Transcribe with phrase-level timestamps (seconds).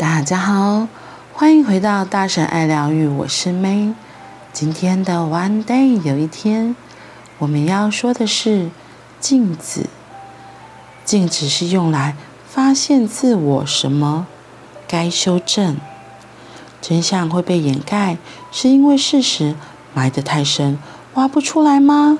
[0.00, 0.88] 大家好，
[1.34, 3.92] 欢迎回到大神爱疗愈，我是 May。
[4.50, 6.74] 今天的 One Day 有一天，
[7.36, 8.70] 我们要说的是
[9.20, 9.90] 镜子。
[11.04, 12.16] 镜子是用来
[12.48, 14.26] 发现自我什么
[14.88, 15.76] 该修正。
[16.80, 18.16] 真相会被掩盖，
[18.50, 19.54] 是因为事实
[19.92, 20.78] 埋得太深，
[21.12, 22.18] 挖不出来吗？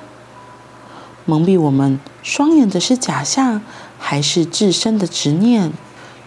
[1.25, 3.63] 蒙蔽我们双眼的是假象，
[3.97, 5.73] 还是自身的执念？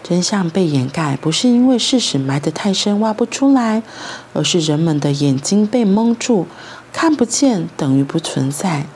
[0.05, 3.83] 真相被掩盖，不是因为事实埋得太深挖不出来，
[4.35, 6.47] 而是人们的眼睛被蒙住，
[6.93, 8.87] 看不见等于不存在，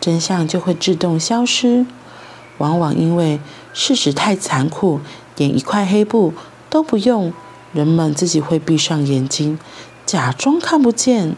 [0.00, 1.86] 真相就会自动消失。
[2.58, 3.38] 往往因为
[3.72, 4.98] 事实太残酷，
[5.36, 6.34] 连一块黑布
[6.68, 7.32] 都不用，
[7.72, 9.60] 人们自己会闭上眼睛，
[10.04, 11.36] 假装看不见。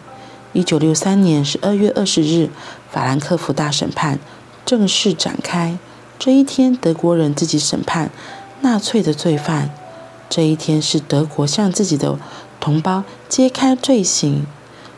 [0.55, 2.49] 一九六三年十二月二十日，
[2.91, 4.19] 法兰克福大审判
[4.65, 5.77] 正式展开。
[6.19, 8.11] 这一天，德国人自己审判。
[8.61, 9.71] 纳粹的罪犯，
[10.29, 12.19] 这一天是德国向自己的
[12.61, 14.47] 同胞揭开罪行。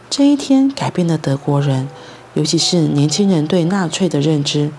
[0.09, 1.89] 这一天改变了德国人，
[2.35, 4.71] 尤其是年轻人对纳粹的认知。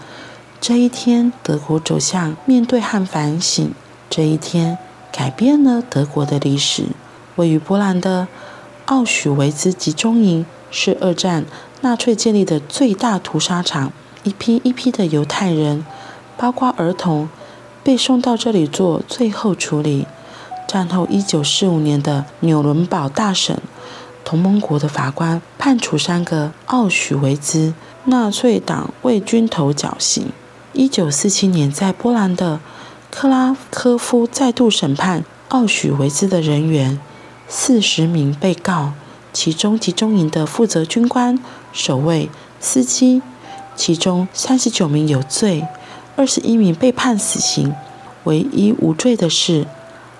[0.59, 3.73] 这一天，德国走向面对和反省。
[4.09, 4.77] 这一天
[5.11, 6.87] 改变了德国的历史。
[7.37, 8.27] 位于波兰的
[8.85, 11.45] 奥许维兹集中营是二战
[11.79, 15.85] 纳粹建立的最大屠杀场，一批一批的犹太人，
[16.35, 17.29] 包括儿童。
[17.83, 20.05] 被送到这里做最后处理。
[20.67, 23.59] 战后一九四五年的纽伦堡大审，
[24.23, 27.73] 同盟国的法官判处三个奥许维兹
[28.05, 30.31] 纳粹党卫军头绞刑。
[30.71, 32.61] 一九四七年，在波兰的
[33.09, 36.97] 克拉科夫再度审判奥许维兹的人员，
[37.49, 38.93] 四十名被告，
[39.33, 41.37] 其中集中营的负责军官、
[41.73, 42.29] 守卫、
[42.61, 43.21] 司机，
[43.75, 45.65] 其中三十九名有罪。
[46.15, 47.73] 二十一名被判死刑，
[48.25, 49.65] 唯一无罪的是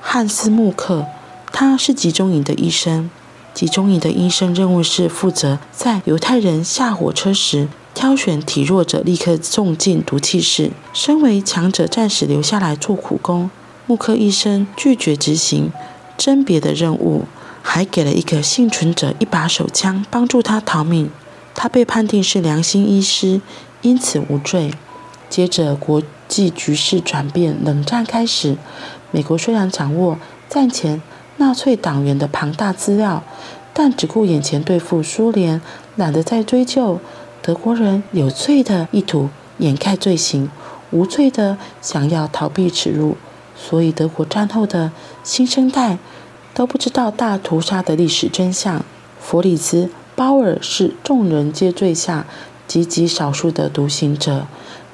[0.01, 1.05] 汉斯·穆克，
[1.51, 3.09] 他是集中营的医生。
[3.53, 10.71] 集中营的医生任务是负责在犹太人下火车时挑选体弱者，立刻送进毒气室。
[10.93, 13.51] 身为强者，暂时留下来做苦工。
[13.85, 15.69] 穆克医生拒绝执行
[16.17, 17.25] 甄别的任务，
[17.61, 21.11] 还给了一个幸存者一把手枪，帮助他逃命。
[21.53, 23.41] 他被判定是良心医师，
[23.81, 24.71] 因此无罪。
[25.31, 28.57] 接着，国际局势转变，冷战开始。
[29.11, 30.19] 美国虽然掌握
[30.49, 31.01] 战前
[31.37, 33.23] 纳粹党员的庞大资料，
[33.73, 35.61] 但只顾眼前对付苏联，
[35.95, 36.99] 懒得再追究
[37.41, 40.49] 德国人有罪的意图，掩盖罪行，
[40.91, 43.15] 无罪的想要逃避耻辱。
[43.55, 44.91] 所以，德国战后的
[45.23, 45.97] 新生代
[46.53, 48.83] 都不知道大屠杀的历史真相。
[49.21, 52.25] 弗里兹·鲍尔是众人皆醉下
[52.67, 54.45] 极极少数的独行者。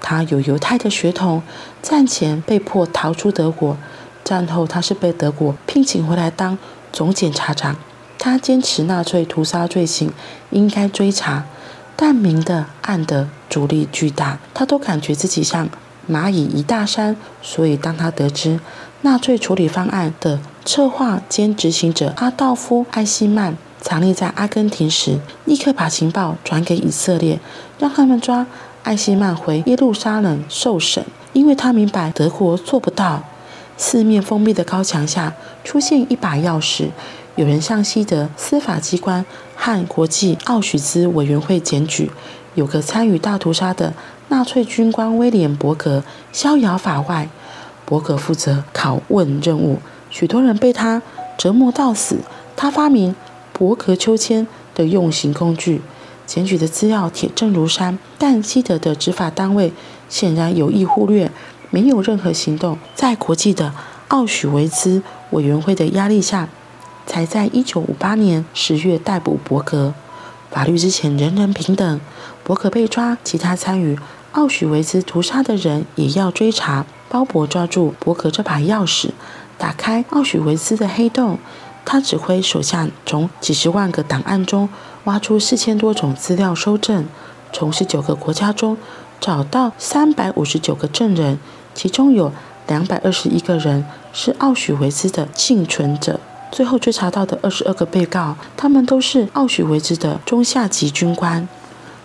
[0.02, 1.42] 他有犹太的血统，
[1.82, 3.78] 战前被迫逃出德国，
[4.24, 6.58] 战后他是被德国聘请回来当
[6.94, 7.76] 总检察长。
[8.20, 10.12] 他坚持纳粹屠杀罪行
[10.50, 11.46] 应该追查，
[11.96, 15.70] 但明的暗的阻力巨大，他都感觉自己像
[16.10, 17.16] 蚂蚁一大山。
[17.42, 18.60] 所以当他得知
[19.02, 27.40] 纳粹处理方案的策划兼执行者阿道夫·艾希曼藏匿在阿根廷时，立刻把情报转给以色列，
[27.78, 28.48] 让他们抓。
[28.88, 31.04] 艾希曼回耶路撒冷受审，
[31.34, 33.22] 因为他明白德国做不到。
[33.76, 36.88] 四面封闭的高墙下出现一把钥匙，
[37.36, 39.26] 有人向西德司法机关
[39.58, 42.10] 和国际奥许兹委员会检举，
[42.56, 43.94] 有个参与大屠杀的
[44.30, 47.28] 纳粹军官威廉·伯格逍遥法外。
[47.84, 51.02] 伯格负责拷问任务，许多人被他
[51.38, 52.20] 折磨到死。
[52.56, 53.14] 他发明
[53.52, 55.82] 伯格秋千的用刑工具。
[56.28, 59.74] 检举的资料铁证如山，但西德的执法单位
[60.08, 61.32] 显然有意忽略，
[61.72, 62.78] 没有任何行动。
[62.94, 63.74] 在国际的
[64.10, 65.02] 奥许维兹
[65.32, 66.50] 委员会的压力下，
[67.06, 69.94] 才在一九五八年十月逮捕伯格。
[70.52, 72.00] 法律之前人人平等，
[72.44, 73.98] 伯格被抓，其他参与
[74.34, 76.86] 奥许维兹屠杀的人也要追查。
[77.10, 79.12] 鲍勃抓住伯格这把钥匙，
[79.58, 81.40] 打开奥许维兹的黑洞。
[81.90, 84.68] 他指挥手下从几十万个档案中
[85.06, 87.06] 挖出四千多种资料收证，
[87.54, 88.78] 从十九个国家中
[89.22, 91.40] 找到三百五十九个证人，
[91.74, 92.34] 其中有
[92.68, 96.20] 两百二十一个人是奥许维兹的幸存者。
[96.52, 101.48] 最后追查到的二十二个被告，他们都是奥许维兹的中下级军官。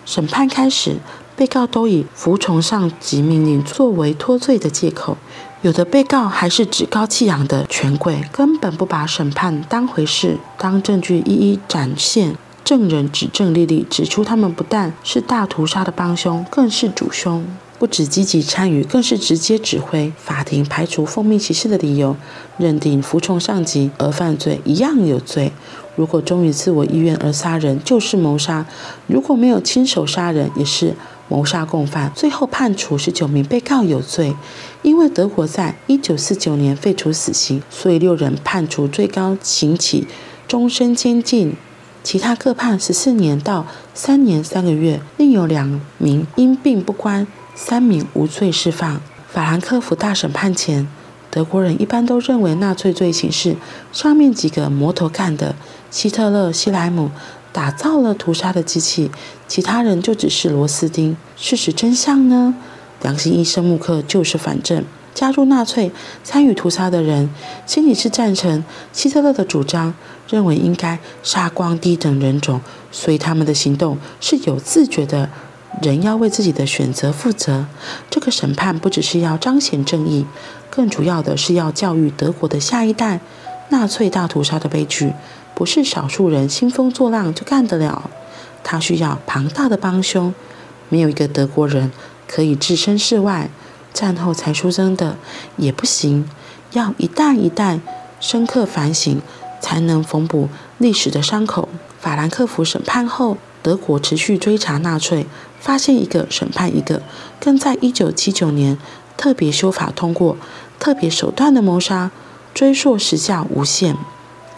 [0.05, 0.95] 审判开始，
[1.35, 5.17] 被告都以服从上级命令作为脱罪的借口。
[5.61, 10.37] 有的被告还是趾高气扬的权贵，根本不把审判当回事。
[10.57, 12.35] 当证据一一展现，
[12.65, 17.45] 证人指证莉莉，指出他们不但是大屠杀的帮凶，更是主凶。
[17.79, 20.13] 不只积极参与，更是直接指挥。
[20.17, 22.15] 法庭排除奉命行事的理由，
[22.57, 25.51] 认定服从上级而犯罪一样有罪。
[25.95, 28.65] 如果忠于自我意愿而杀人，就是谋杀；
[29.07, 30.93] 如果没有亲手杀人，也是
[31.27, 32.11] 谋杀共犯。
[32.15, 34.35] 最后判处十九名被告有罪。
[34.81, 40.05] 因为德国在一九四九年废除死刑，所以六人判处最高刑期
[40.47, 41.55] 终身监禁，
[42.03, 44.99] 其他各判十四年到三年三个月。
[45.17, 49.01] 另有两名因病不关，三名无罪释放。
[49.31, 50.85] 法兰克福大审判前，
[51.31, 53.55] 德国人一般都认为纳粹罪行是
[53.93, 55.55] 上面几个魔头干的。
[55.89, 57.09] 希特勒、希莱姆
[57.53, 59.09] 打造了屠杀的机器，
[59.47, 61.15] 其他人就只是螺丝钉。
[61.37, 62.53] 事实真相呢？
[63.01, 64.83] 良心医生穆克就是反证，
[65.13, 65.91] 加入纳粹、
[66.23, 67.29] 参与屠杀的人，
[67.65, 69.93] 心里是赞成希特勒的主张，
[70.27, 72.59] 认为应该杀光低等人种，
[72.91, 75.29] 所以他们的行动是有自觉的。
[75.81, 77.65] 人要为自己的选择负责。
[78.07, 80.23] 这个审判不只是要彰显正义，
[80.69, 83.19] 更主要的是要教育德国的下一代，
[83.69, 85.13] 纳粹大屠杀的悲剧。
[85.55, 88.09] 不是少数人兴风作浪就干得了，
[88.63, 90.33] 他需要庞大的帮凶。
[90.89, 91.91] 没有一个德国人
[92.27, 93.49] 可以置身事外，
[93.93, 95.17] 战后才出生的
[95.57, 96.29] 也不行，
[96.71, 97.79] 要一代一代
[98.19, 99.21] 深刻反省，
[99.61, 101.69] 才能缝补历史的伤口。
[101.99, 105.25] 法兰克福审判后，德国持续追查纳粹，
[105.59, 107.01] 发现一个审判一个，
[107.39, 108.77] 更在一九七九年
[109.15, 110.37] 特别修法通过，
[110.79, 112.11] 特别手段的谋杀
[112.53, 113.95] 追溯时效无限。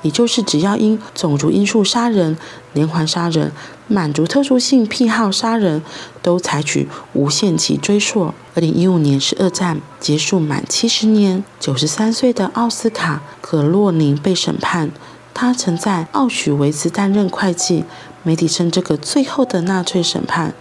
[0.06, 2.38] 也就是只要因种族因素杀人、
[2.74, 3.52] 连环杀人、
[3.88, 5.81] 满足特殊性癖好杀人，
[6.22, 8.25] 都采取无限期追溯。
[8.54, 14.92] 二零一五年是二战结束满七十年，九十三岁的奥斯卡·葛洛宁被审判。
[15.34, 17.84] 他曾在奥许维茨担任会计。
[18.22, 20.54] 媒体称这个最后的纳粹审判，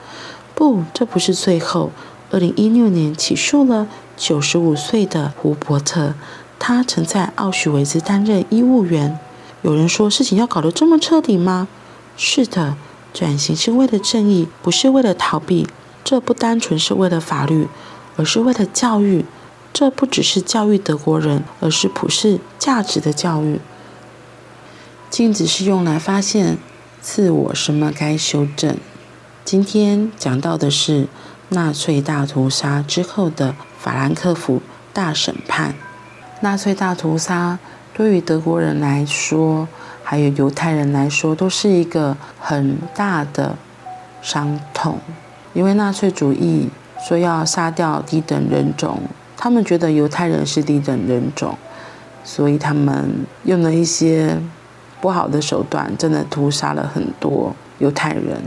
[0.55, 1.91] 不，这不是最后。
[2.31, 3.87] 二零一六年起诉了
[4.17, 6.15] 九十五岁的胡伯特，
[6.59, 9.19] 他曾在奥许维兹担任医务员。
[9.65, 11.69] 有人说，事情要搞得这么彻底吗？
[12.19, 12.77] 是的，
[13.15, 15.67] 转型是为了正义，不是为了逃避。
[16.05, 17.67] 这不单纯是为了法律，
[18.17, 19.25] 而是为了教育。
[19.73, 23.59] 这不只是教育德国人，而是普世价值的教育。
[25.09, 26.59] 镜子是用来发现
[27.01, 28.77] 自我，什么该修正。
[29.47, 31.09] 今天讲到的是
[31.49, 34.61] 纳粹大屠杀之后的法兰克福
[34.93, 35.75] 大审判。
[36.43, 37.59] 纳粹大屠杀。
[37.97, 39.69] 对于德国人来说，
[40.03, 43.57] 还有犹太人来说，都是一个很大的
[44.21, 44.99] 伤痛。
[45.53, 46.69] 因为纳粹主义
[47.07, 48.99] 说要杀掉低等人种，
[49.37, 51.57] 他们觉得犹太人是低等人种，
[52.25, 54.37] 所以他们用了一些
[55.01, 58.43] 不好的手段，真的屠杀了很多犹太人。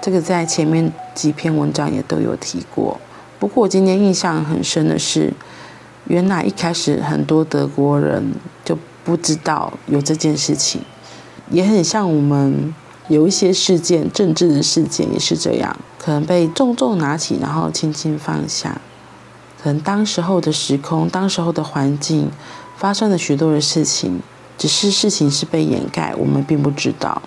[0.00, 2.98] 这个在前面几篇文章也都有提过。
[3.38, 5.30] 不过我今天印象很深的是。
[6.08, 8.32] 原来一开始很多德国人
[8.64, 10.80] 就不知道有这件事情，
[11.50, 12.74] 也很像我们
[13.08, 18.80] 有一些事件，政治的事件也是这样，可能被重重拿起，然后轻轻放下。
[19.62, 22.30] 可能当时候的时空，当时候的环境
[22.76, 24.20] 发生了许多的事情，
[24.56, 27.20] 只是事情是被掩盖，我们并不知道。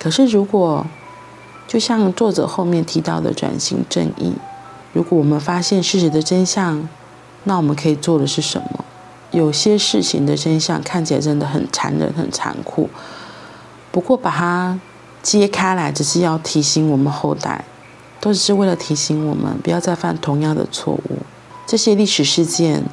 [0.00, 0.86] 可是如果
[1.66, 4.34] 就像作者后面提到的转型正义，
[4.92, 6.88] 如果我们发现事实的真相，
[7.44, 8.84] 那我们可以做的是什么？
[9.30, 12.90] 有些事情的真相看起来真的很残忍、很残酷。
[13.90, 14.78] 不过把它
[15.22, 17.64] 揭开来，只是要提醒我们后代，
[18.20, 21.18] 都只是为了提醒我们不要再犯同样的错误。
[21.66, 22.84] 这些历史事件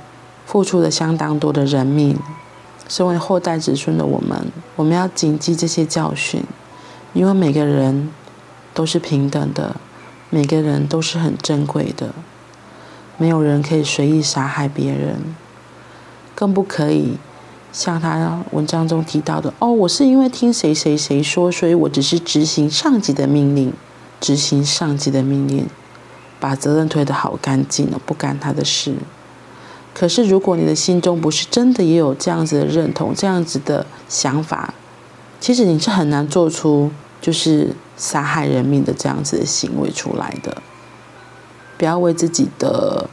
[0.45, 2.17] 付出了相当多的人命，
[2.87, 6.43] 身为后代子孙的我们，我们要谨记这些教训，
[7.13, 8.09] 因为每个人
[8.73, 9.75] 都是平等的，
[10.29, 12.13] 每个人都是很珍贵的。
[13.19, 15.35] 没有人可以随意杀害别人，
[16.33, 17.17] 更不可以
[17.71, 23.71] 像他文章中提到的：“哦，我是因为听谁谁谁说，所以我只是执行上级的命令，
[24.19, 25.67] 执行上级的命令，
[26.39, 28.95] 把责任推得好干净了，不干他的事。”
[29.93, 34.73] 可是，如果你的心中不是真的也有这样子的认同、这样子的想法，
[35.41, 40.61] 其实你是很难做出就是杀害人命的这样子的行为出来的。
[41.79, 43.09] 不要为自己的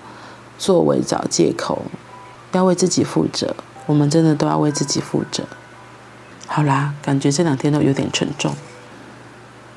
[0.59, 1.83] 作为找借口，
[2.51, 3.55] 要为自己负责。
[3.87, 5.45] 我们真的都要为自己负责。
[6.49, 8.55] 好啦，感觉这两天都有点沉重，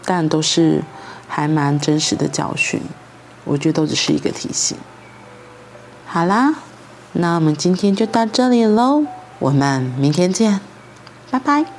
[0.03, 0.84] 但都是
[1.27, 2.81] 还蛮真实的教训。
[3.46, 4.75] 我觉得都只是一个提醒。
[6.08, 6.55] 好啦，
[7.13, 9.05] 那我们今天就到这里喽，
[9.38, 10.60] 我们明天见，
[11.29, 11.79] 拜拜。